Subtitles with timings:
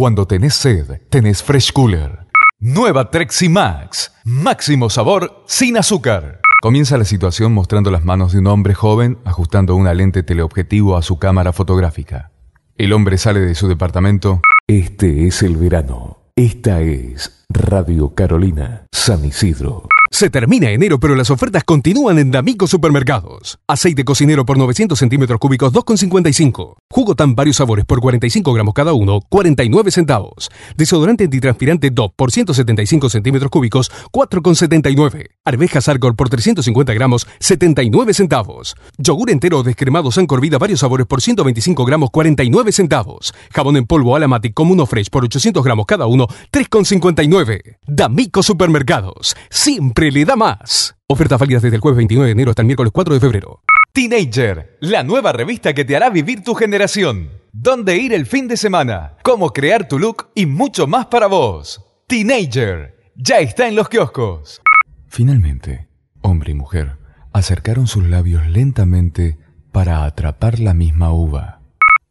[0.00, 2.26] Cuando tenés sed, tenés Fresh Cooler.
[2.58, 4.10] Nueva Trexi Max.
[4.24, 6.40] Máximo sabor sin azúcar.
[6.62, 11.02] Comienza la situación mostrando las manos de un hombre joven ajustando una lente teleobjetivo a
[11.02, 12.30] su cámara fotográfica.
[12.78, 14.40] El hombre sale de su departamento.
[14.66, 16.22] Este es el verano.
[16.34, 19.86] Esta es Radio Carolina, San Isidro.
[20.12, 23.60] Se termina enero, pero las ofertas continúan en D'Amico Supermercados.
[23.68, 26.74] Aceite cocinero por 900 centímetros cúbicos, 2,55.
[26.90, 30.50] Jugo tan varios sabores por 45 gramos cada uno, 49 centavos.
[30.76, 35.28] Desodorante antitranspirante DOP por 175 centímetros cúbicos, 4,79.
[35.44, 38.74] Arvejas Argor por 350 gramos, 79 centavos.
[38.98, 43.32] Yogur entero o descremado San Corvida varios sabores por 125 gramos, 49 centavos.
[43.52, 47.78] Jabón en polvo Alamatic Comuno Fresh por 800 gramos cada uno, 3,59.
[47.86, 49.36] D'Amico Supermercados.
[49.50, 50.94] Siempre le da más.
[51.08, 53.60] Ofertas válidas desde el jueves 29 de enero hasta el miércoles 4 de febrero.
[53.92, 57.28] Teenager, la nueva revista que te hará vivir tu generación.
[57.52, 61.84] Dónde ir el fin de semana, cómo crear tu look y mucho más para vos.
[62.06, 64.62] Teenager, ya está en los kioscos.
[65.08, 65.88] Finalmente,
[66.22, 66.96] hombre y mujer
[67.32, 69.38] acercaron sus labios lentamente
[69.72, 71.60] para atrapar la misma uva.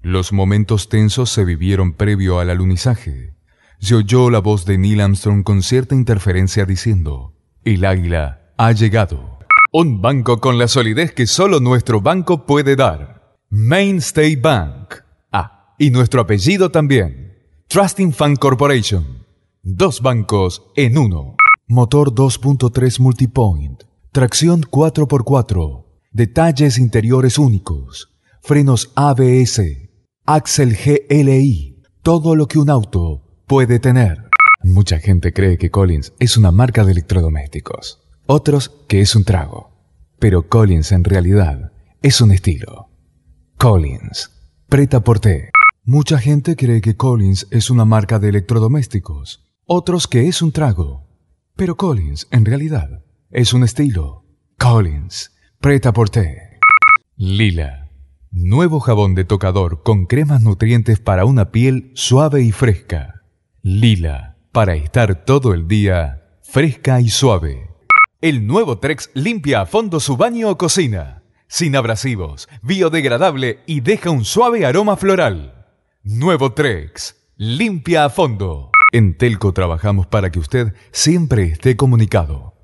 [0.01, 3.33] Los momentos tensos se vivieron previo al alunizaje.
[3.79, 9.39] Se oyó la voz de Neil Armstrong con cierta interferencia diciendo, el águila ha llegado.
[9.71, 13.37] Un banco con la solidez que solo nuestro banco puede dar.
[13.49, 14.95] Mainstay Bank.
[15.31, 17.37] Ah, y nuestro apellido también.
[17.67, 19.25] Trusting Fund Corporation.
[19.61, 21.35] Dos bancos en uno.
[21.67, 23.83] Motor 2.3 multipoint.
[24.11, 25.85] Tracción 4x4.
[26.11, 28.09] Detalles interiores únicos.
[28.41, 29.61] Frenos ABS.
[30.25, 31.83] Axel GLI.
[32.01, 34.28] Todo lo que un auto puede tener.
[34.61, 39.71] Mucha gente cree que Collins es una marca de electrodomésticos, otros que es un trago,
[40.19, 42.89] pero Collins en realidad es un estilo.
[43.57, 44.31] Collins,
[44.67, 45.51] preta por té.
[45.85, 51.07] Mucha gente cree que Collins es una marca de electrodomésticos, otros que es un trago,
[51.55, 54.25] pero Collins en realidad es un estilo.
[54.57, 56.59] Collins, preta por té.
[57.15, 57.89] Lila,
[58.29, 63.23] nuevo jabón de tocador con cremas nutrientes para una piel suave y fresca.
[63.61, 67.69] Lila para estar todo el día fresca y suave.
[68.21, 74.09] El nuevo Trex limpia a fondo su baño o cocina, sin abrasivos, biodegradable y deja
[74.09, 75.67] un suave aroma floral.
[76.03, 78.71] Nuevo Trex, limpia a fondo.
[78.91, 82.55] En Telco trabajamos para que usted siempre esté comunicado.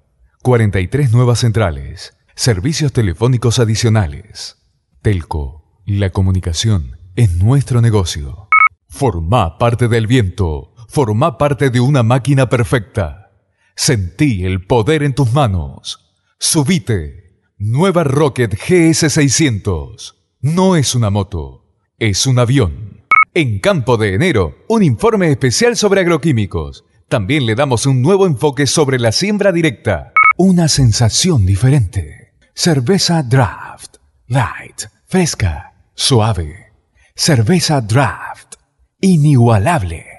[0.41, 4.57] 43 nuevas centrales, servicios telefónicos adicionales.
[5.01, 8.49] Telco, la comunicación es nuestro negocio.
[8.89, 13.31] Forma parte del viento Forma parte de una máquina perfecta.
[13.75, 16.13] Sentí el poder en tus manos.
[16.39, 17.41] Subite.
[17.57, 20.15] Nueva Rocket GS600.
[20.41, 21.65] No es una moto,
[21.97, 23.05] es un avión.
[23.33, 26.85] En Campo de Enero, un informe especial sobre agroquímicos.
[27.09, 30.13] También le damos un nuevo enfoque sobre la siembra directa.
[30.37, 32.33] Una sensación diferente.
[32.53, 33.97] Cerveza Draft.
[34.27, 34.83] Light.
[35.05, 35.73] Fresca.
[35.93, 36.73] Suave.
[37.15, 38.55] Cerveza Draft.
[39.01, 40.14] Inigualable.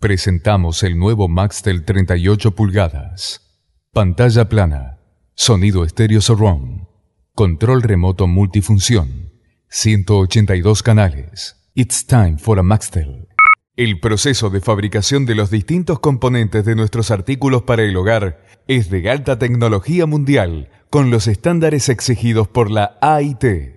[0.00, 3.42] Presentamos el nuevo Maxtel 38 pulgadas.
[3.92, 4.98] Pantalla plana.
[5.34, 6.86] Sonido estéreo surround.
[7.34, 9.34] Control remoto multifunción.
[9.68, 11.70] 182 canales.
[11.74, 13.28] It's time for a Maxtel.
[13.76, 18.88] El proceso de fabricación de los distintos componentes de nuestros artículos para el hogar es
[18.88, 23.76] de alta tecnología mundial con los estándares exigidos por la AIT.